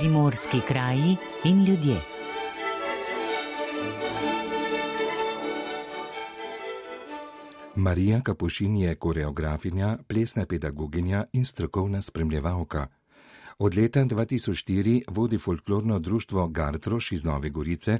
[0.00, 2.00] primorski kraji in ljudje.
[7.76, 12.86] Marija Kapušin je koreografinja, plesna pedagoginja in strokovna spremljevalka.
[13.58, 17.98] Od leta 2004 vodi folklorno društvo Gartroš iz Nove Gorice,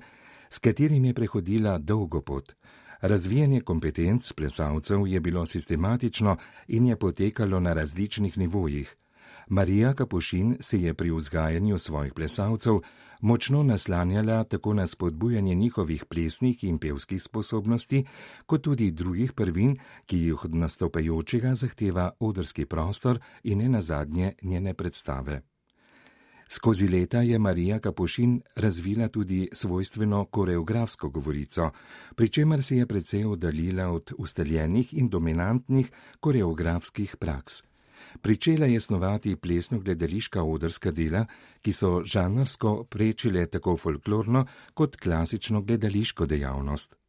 [0.51, 2.53] s katerim je prehodila dolgo pot.
[3.01, 6.37] Razvijanje kompetenc plesalcev je bilo sistematično
[6.69, 8.97] in je potekalo na različnih nivojih.
[9.53, 12.75] Marija Kapušin se je pri vzgajanju svojih plesalcev
[13.21, 18.05] močno naslanjala tako na spodbujanje njihovih plesnih in pevskih sposobnosti,
[18.47, 24.75] kot tudi drugih prvin, ki jih od nastopajočega zahteva odrski prostor in ne nazadnje njene
[24.75, 25.43] predstave.
[26.49, 31.71] Skozi leta je Marija Kapušin razvila tudi svojstveno koreografsko govorico,
[32.15, 37.70] pri čemer se je precej oddaljila od ustaljenih in dominantnih koreografskih praks.
[38.21, 41.27] Pričela je snovati plesno-gledališka odrska dela,
[41.63, 47.00] ki so žanrsko prečile tako folklorno kot klasično gledališko dejavnost.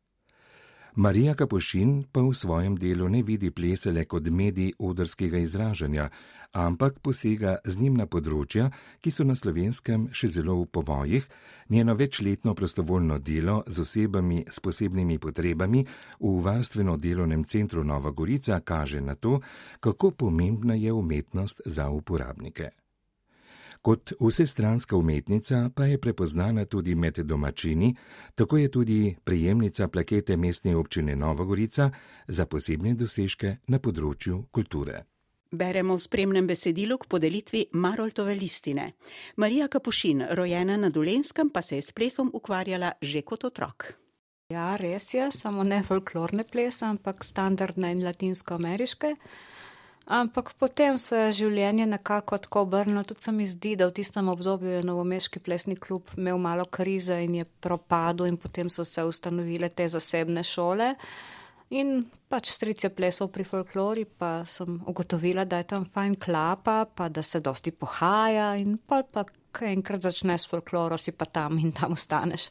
[0.95, 6.09] Marija Kapušin pa v svojem delu ne vidi plesele kot medij odrskega izražanja,
[6.51, 8.67] ampak posega z njim na področja,
[8.99, 11.27] ki so na slovenskem še zelo v povojih,
[11.71, 15.85] njeno večletno prostovoljno delo z osebami s posebnimi potrebami
[16.19, 19.39] v varstveno delovnem centru Nova Gorica kaže na to,
[19.79, 22.80] kako pomembna je umetnost za uporabnike.
[23.81, 27.95] Kot vsestranska umetnica pa je prepoznana tudi med domačini,
[28.35, 31.89] tako je tudi prejemnica plakete mestne občine Nova Gorica
[32.27, 35.01] za posebne dosežke na področju kulture.
[35.51, 38.93] Beremo v spremnem besedilu k podelitvi Maroltove listine.
[39.35, 43.97] Marija Kapušin, rojena na Dolenskem, pa se je s plesom ukvarjala že kot otrok.
[44.51, 49.15] Ja, res je, samo ne folklorne plese, ampak standardne in latinsko-ameriške.
[50.11, 54.27] Ampak potem se je življenje nekako tako obrnilo, tudi se mi zdi, da v tistem
[54.27, 59.05] obdobju je Novomeški plesni klub imel malo krize in je propadel in potem so se
[59.07, 60.89] ustanovile te zasebne šole.
[61.79, 66.83] In pač stric je plesal pri folklori, pa sem ugotovila, da je tam fajn klapa,
[66.91, 69.23] pa da se dosti pohaja in pa, pa
[69.55, 72.49] kaj enkrat začneš s folkloro, si pa tam in tam ostaneš.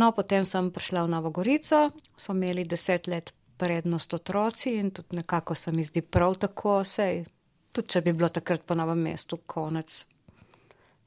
[0.00, 5.16] No, potem sem prišla v Novo Gorico, so imeli deset let prednost otroci in tudi
[5.16, 7.24] nekako se mi zdi prav tako, sej,
[7.72, 10.04] tudi če bi bilo takrat po novem mestu konec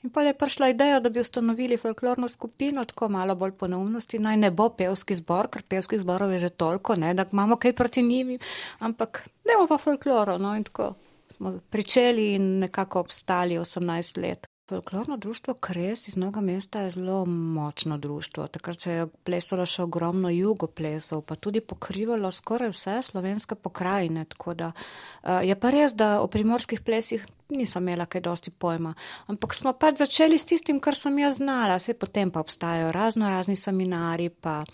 [0.03, 4.19] In pa je prišla ideja, da bi ustanovili folklorno skupino, tako malo bolj po neumnosti,
[4.19, 7.73] naj ne bo pevski zbor, ker pevskih zborov je že toliko, ne, da imamo kaj
[7.73, 8.37] proti njim,
[8.79, 10.37] ampak ne bomo pa folkloro.
[10.37, 10.93] No, in tako
[11.35, 14.47] smo pričeli in nekako obstali 18 let.
[14.69, 18.47] Folklorno društvo Kres iz mnoga mesta je zelo močno društvo.
[18.47, 24.25] Takrat se je plesalo še ogromno jugoplesov, pa tudi pokrivalo skoraj vse slovenske pokrajine.
[24.25, 27.23] Tako da uh, je pa res, da o primorskih plesih
[27.55, 28.91] nisem imela kaj dosti pojma.
[29.31, 31.79] Ampak smo pač začeli s tistim, kar sem jaz znala.
[31.79, 34.65] Se potem pa obstajajo razno razni seminari, pa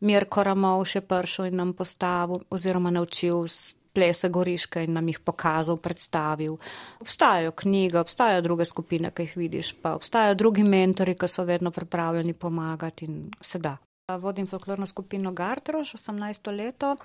[0.00, 3.46] Mirko Ramov še pršel in nam postavil oziroma naučil
[3.92, 6.56] plese Goriške in nam jih pokazal, predstavil.
[7.00, 11.70] Obstajajo knjige, obstajajo druge skupine, ki jih vidiš, pa obstajajo drugi mentori, ki so vedno
[11.70, 13.76] pripravljeni pomagati in se da.
[14.18, 16.96] Vodim folklorno skupino Gartroš 18 leto.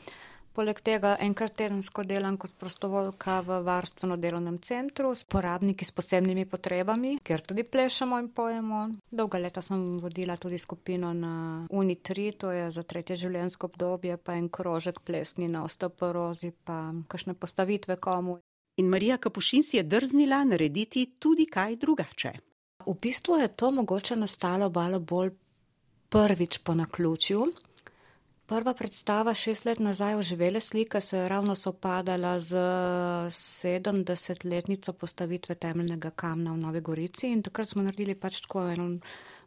[0.55, 6.45] Poleg tega enkrat tedensko delam kot prostovoljka v varstveno delovnem centru s porabniki s posebnimi
[6.47, 8.85] potrebami, kjer tudi plešemo in pojemo.
[9.11, 11.33] Dolga leta sem vodila tudi skupino na
[11.67, 16.79] Uni3, to je za tretje življenjsko obdobje, pa en krožek plesni na osteoporozi, pa
[17.11, 18.39] kakšne postavitve komu.
[18.79, 22.31] In Marija Kapušin si je drznila narediti tudi kaj drugače.
[22.87, 25.35] V bistvu je to mogoče nastalo malo bolj
[26.09, 27.45] prvič po naključju.
[28.45, 32.57] Prva predstava šest let nazaj oživele slike se je ravno sopadala z
[33.29, 38.99] sedemdesetletnico postavitve temeljnega kamna v Novi Gorici in takrat smo naredili pač tako eno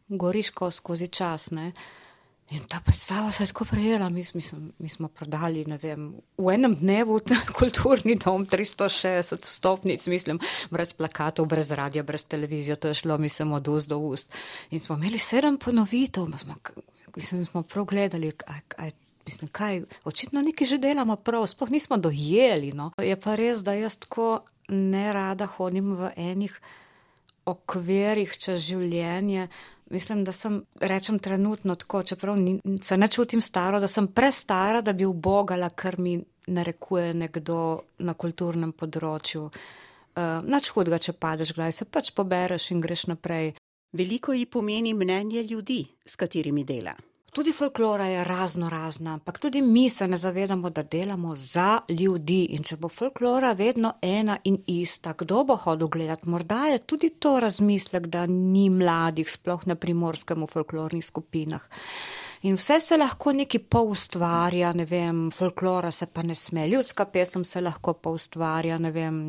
[0.08, 1.72] goriško skozi čas, ne.
[2.50, 6.54] In ta predstava se je tako prijela, mi, mislim, mi smo prodali, ne vem, v
[6.54, 7.20] enem dnevu
[7.58, 10.40] kulturni dom tristo šestdeset vstopnic, mislim,
[10.70, 14.32] brez plakatov, brez radia, brez televizije, to je šlo, mislim, od ust do ust.
[14.70, 16.56] In smo imeli sedem ponovitev, smo
[17.18, 18.92] mislim, smo prav gledali, kaj, kaj,
[19.26, 22.92] mislim, kaj, očitno nekaj že delamo prav, sploh nismo dojeli, no.
[23.02, 26.54] Je pa res, da jaz tako nerada hodim v enih
[27.48, 29.48] okvirih čez življenje.
[29.90, 34.82] Mislim, da sem, rečem trenutno tako, čeprav ni, se ne čutim staro, da sem prestara,
[34.84, 37.58] da bi ubogala, kar mi narekuje nekdo
[38.04, 39.48] na kulturnem področju.
[39.48, 43.54] Uh, nič hudega, če padeš, gledaj, se pač pobereš in greš naprej.
[43.96, 46.92] Veliko ji pomeni mnenje ljudi, s katerimi dela.
[47.38, 52.46] Tudi folklora je razno razna, ampak tudi mi se ne zavedamo, da delamo za ljudi.
[52.50, 56.28] In če bo folklora vedno ena in ista, kdo bo hodil gledati?
[56.28, 61.62] Morda je tudi to razmislek, da ni mladih, sploh na primorskem v folklornih skupinah.
[62.42, 67.44] In vse se lahko neki poustvarja, ne vem, folklora se pa ne sme, ljudska pesem
[67.44, 69.24] se lahko poustvarja, ne vem.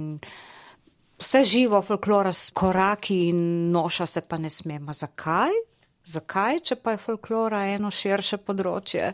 [1.22, 4.80] Vse živo folklora s koraki in noša se pa ne sme.
[4.80, 5.69] Ma zakaj?
[6.10, 9.12] Zakaj, če pa je folklora eno širše področje?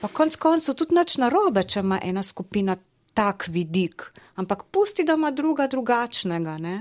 [0.00, 2.74] Pa konc koncev tudi nič narobe, če ima ena skupina
[3.14, 4.08] tak vidik,
[4.42, 6.74] ampak pusti, da ima druga drugačnega, ne?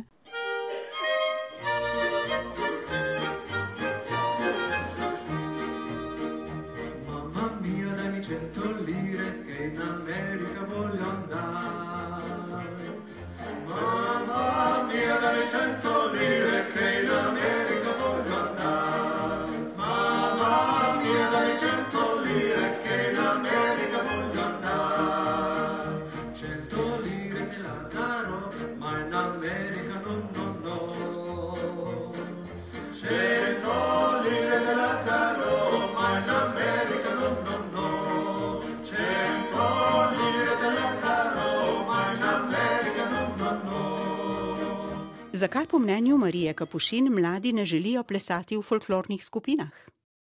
[45.44, 49.72] Zakaj po mnenju Marije Kapušin mladi ne želijo plesati v folklornih skupinah?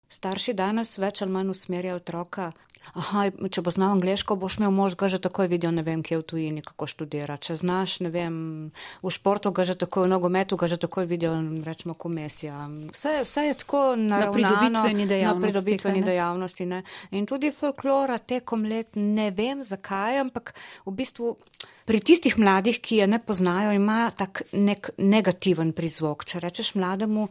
[0.09, 2.51] Starši danes več ali manj usmerjajo otroka.
[2.93, 6.19] Aha, če bo znal angliško, boš imel mož, ga že takoj vidijo, ne vem, kje
[6.21, 7.39] v tujini, kako študira.
[7.41, 8.35] Če znaš, ne vem,
[9.01, 11.33] v športu, ga že takoj v nogometu, ga že takoj vidijo,
[11.65, 12.67] rečemo, komisija.
[12.93, 15.33] Vse, vse je tako na pridobitveni dejavnosti.
[15.33, 16.83] Na pridobitveni dejavnosti ne?
[17.17, 20.53] In tudi folklora tekom let, ne vem zakaj, ampak
[20.85, 21.33] v bistvu
[21.87, 26.25] pri tistih mladih, ki je ne poznajo, ima tak nek negativen prizvok.
[26.27, 27.29] Če rečeš mlademu,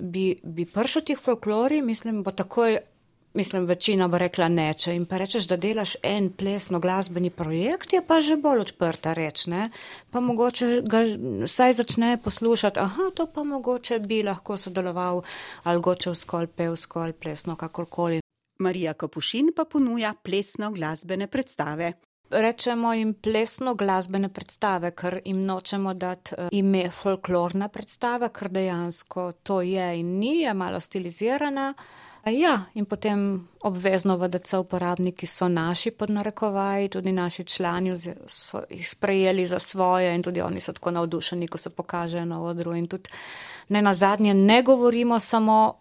[0.00, 2.80] bi, bi prišel tih folklori, mislim, bo takoj,
[3.38, 4.66] mislim, večina bo rekla ne.
[4.74, 9.14] Če jim pa rečeš, da delaš en plesno glasbeni projekt, je pa že bolj odprta
[9.14, 9.70] reč, ne.
[10.10, 11.06] Pa mogoče ga
[11.46, 15.22] saj začne poslušati, aha, to pa mogoče bi lahko sodeloval
[15.62, 18.18] ali gočev skol, pev skol, plesno, kakorkoli.
[18.58, 21.94] Marija Kapušin pa ponuja plesno glasbene predstave
[22.32, 29.32] rečemo jim plesno glasbene predstave, ker jim nočemo dati uh, ime folklorna predstava, ker dejansko
[29.42, 31.74] to je in ni, je malo stilizirana.
[32.24, 37.96] Ja, in potem obvezno VDC uporabniki so naši podnarekovaji, tudi naši člani
[38.26, 42.42] so jih sprejeli za svoje in tudi oni so tako navdušeni, ko se pokažejo na
[42.42, 42.74] odru.
[42.74, 43.10] In tudi
[43.68, 45.74] ne na zadnje ne govorimo samo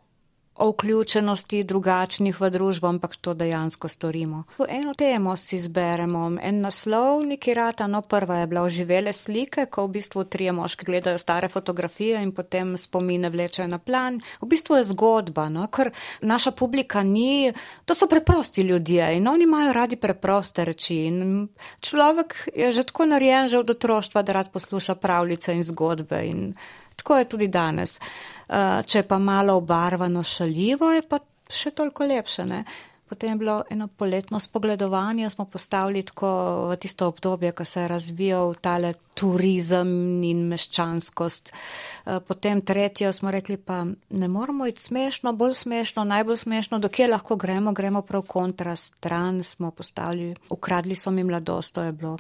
[0.62, 4.44] o vključenosti drugačnih v družbo, ampak to dejansko storimo.
[4.70, 9.88] Eno temo si izberemo, en naslov, neki rata, no prva je bila oživele slike, ko
[9.88, 14.20] v bistvu trije moški gledajo stare fotografije in potem spomine vlečejo na plan.
[14.42, 15.90] V bistvu je zgodba, no, ker
[16.22, 17.50] naša publika ni,
[17.86, 21.00] to so preprosti ljudje in oni imajo radi preproste reči.
[21.10, 21.48] In
[21.82, 26.22] človek je že tako narejen že od otroštva, da rad posluša pravljice in zgodbe.
[26.28, 26.54] In
[27.02, 27.98] tako je tudi danes.
[27.98, 31.20] Eh, če je pa malo obarvano šaljivo, je pa
[31.50, 32.46] še toliko lepše.
[32.46, 32.64] Ne?
[33.12, 36.30] Potem je bilo eno poletno spogledovanje, smo postavili tako
[36.70, 39.90] v tisto obdobje, ko se je razvijal tale turizem
[40.24, 41.52] in meščanskost.
[41.52, 47.10] Eh, potem tretje smo rekli pa, ne moramo iti smešno, bolj smešno, najbolj smešno, dokje
[47.12, 52.18] lahko gremo, gremo prav kontra stran, smo postavili, ukradli so mi mladost, to je bilo,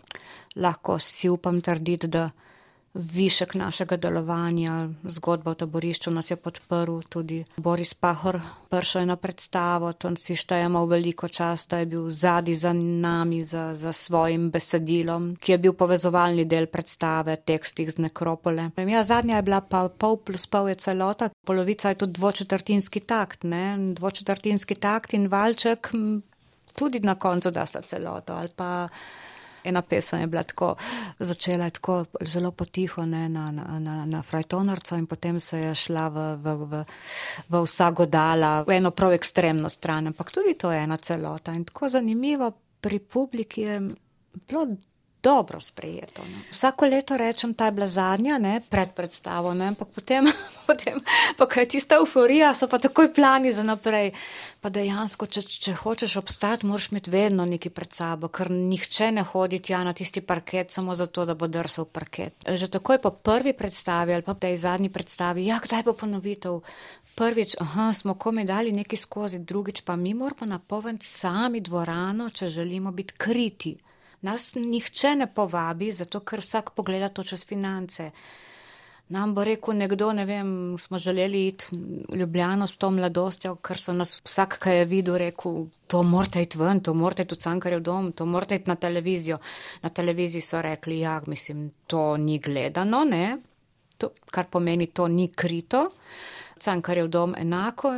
[0.56, 2.30] lahko si upam trditi, da
[2.94, 9.16] višek našega delovanja, zgodba o taborišču nas je podprl tudi Boris Pahor, pršel je na
[9.16, 13.94] predstavo, to si štejemo v veliko čas, da je bil zadi za nami, za, za
[13.94, 18.70] svojim besedilom, ki je bil povezovalni del predstave, tekstih z nekropole.
[18.78, 23.44] Ja, zadnja je bila pa pol plus pol je celota, polovica je tudi dvočetrtinski takt,
[23.44, 25.94] ne, dvočetrtinski takt in valček
[26.76, 28.88] tudi na koncu da sta celoto ali pa
[29.64, 30.76] ena pesem je bila tako,
[31.20, 35.76] začela je tako zelo potiho ne, na, na, na, na frajtonarco in potem se je
[35.76, 36.84] šla v, v, v,
[37.50, 41.54] v vsago dala, v eno prav ekstremno stran, ampak tudi to je ena celota.
[41.54, 42.52] In tako zanimivo
[42.82, 43.82] pri publiki je
[44.48, 44.66] bilo
[45.24, 46.22] dobro sprejeto.
[46.24, 46.44] Ne.
[46.52, 50.28] Vsako leto rečem, ta je bila zadnja, ne, pred predstavo, ne, ampak potem,
[50.68, 51.02] potem,
[51.38, 54.12] pa kaj tista euforija, so pa takoj plani za naprej.
[54.62, 59.24] Pa dejansko, če, če hočeš obstati, moraš imeti vedno neki pred sabo, ker nihče ne
[59.26, 62.46] hodi tja na tisti parket samo zato, da bo drsal parket.
[62.46, 66.62] Že takoj po prvi predstavi ali pa tej zadnji predstavi, ja, kdaj bo ponovitev?
[67.12, 72.48] Prvič, aha, smo komi dali neki skozi, drugič pa mi moramo napovedati sami dvorano, če
[72.48, 73.76] želimo biti kriti
[74.22, 78.12] nas nihče ne povabi, zato ker vsak pogleda to čez finance.
[79.12, 81.76] Nam bo rekel nekdo, ne vem, smo želeli iti
[82.10, 86.46] v Ljubljano s to mladostjo, ker so nas vsak, kaj je videl, rekel, to morate
[86.46, 89.38] iti ven, to morate iti v Cankarjev dom, to morate iti na televizijo.
[89.82, 93.38] Na televiziji so rekli, ja, mislim, to ni gledano, ne,
[93.98, 95.90] to, kar pomeni, to ni krito.
[96.62, 97.92] Cankarjev dom enako,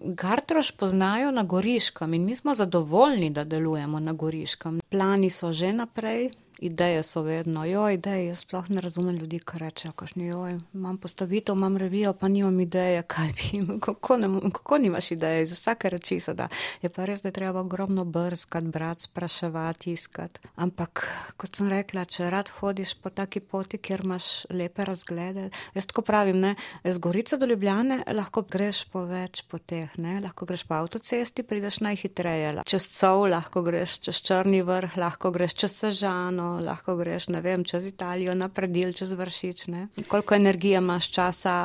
[0.00, 4.80] Gartroš poznajo na Goriškem in mi smo zadovoljni, da delujemo na Goriškem.
[4.88, 9.58] Plani so že naprej, ideje so vedno, jo, ideje, jaz sploh ne razumem ljudi, ki
[9.58, 14.78] rečejo, kašni, jo, imam postavitev, imam revijo, pa nimam ideje, kaj bi kako, ne, kako
[14.78, 16.48] nimaš ideje, iz vsake reči so da.
[16.82, 20.40] Je pa res, da je treba ogromno brskati, brati, spraševati, iskati.
[20.56, 25.88] Ampak, kot sem rekla, če rad hodiš po taki poti, kjer imaš lepe razglede, jaz
[25.88, 30.66] tako pravim, ne, z Gorice do Ljubljane lahko greš po več poteh, ne, lahko greš
[30.68, 36.49] po avtocesti, prideš najhitreje, čez Cov lahko greš, čez Črni vrh, lahko greš čez Sežano,
[36.64, 39.88] lahko greš, ne vem, čez Italijo, na predel, čez vršič, ne.
[40.08, 41.56] Koliko energije imaš časa,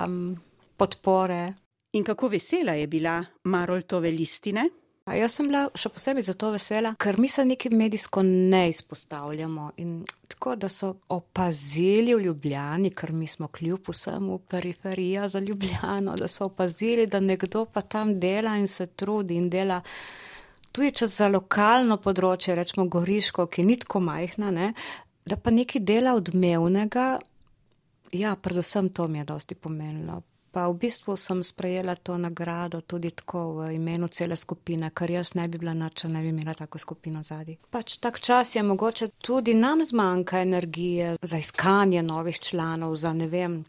[0.77, 1.54] podpore.
[1.96, 4.70] In kako vesela je bila Maroltove listine?
[5.06, 9.68] A jaz sem bila še posebej zato vesela, ker mi se neki medijsko ne izpostavljamo
[9.77, 16.15] in tako, da so opazili v Ljubljani, ker mi smo kljub vsemu periferija za Ljubljano,
[16.18, 19.77] da so opazili, da nekdo pa tam dela in se trudi in dela
[20.75, 24.74] tudi če za lokalno področje, rečemo Goriško, ki ni tako majhna, ne,
[25.25, 27.08] da pa nekaj dela odmevnega,
[28.15, 30.22] ja, predvsem to mi je dosti pomenilo.
[30.56, 35.34] Pa v bistvu sem sprejela to nagrado tudi tako v imenu cele skupine, ker jaz
[35.36, 37.58] ne bi bila nič, če ne bi imela tako skupino zadnji.
[37.76, 43.28] Pač tak čas je mogoče tudi nam zmanjka energije za iskanje novih članov, za ne
[43.28, 43.66] vem,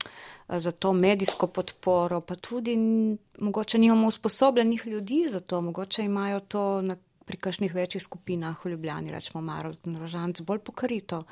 [0.47, 2.79] za to medijsko podporo, pa tudi
[3.39, 8.77] mogoče nimamo usposobljenih ljudi za to, mogoče imajo to na, pri kakšnih večjih skupinah v
[8.77, 11.25] Ljubljani, rečemo Maro, Rožanc, bolj pokrito.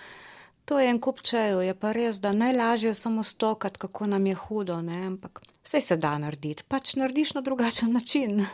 [0.65, 4.35] To je en kupčejo, je pa res, da najlažje je samo stokati, kako nam je
[4.35, 5.07] hudo, ne?
[5.07, 8.47] ampak vse se da narediti, pač narediš na drugačen način.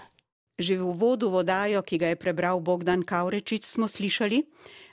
[0.59, 4.43] Že v uvodu vodajo, ki ga je prebral Bogdan Kavrečič, smo slišali,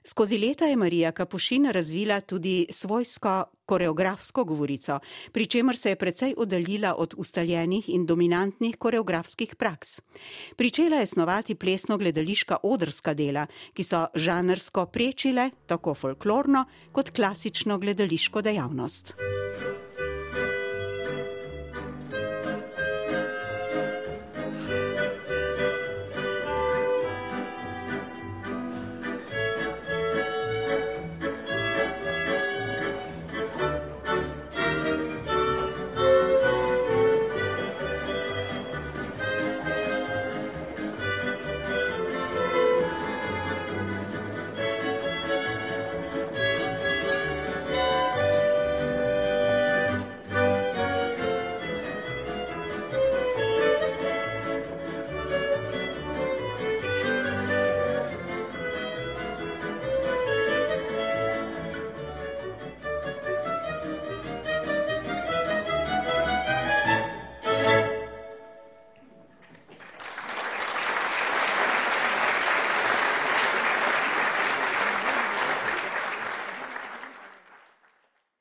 [0.07, 4.99] skozi leta je Marija Kapušin razvila tudi svojsko koreografsko govorico,
[5.31, 10.01] pri čemer se je precej oddaljila od ustaljenih in dominantnih koreografskih praks.
[10.55, 17.77] Pričela je snovati plesno gledališka odrska dela, ki so žanrsko prečile tako folklorno kot klasično
[17.77, 19.13] gledališko dejavnost.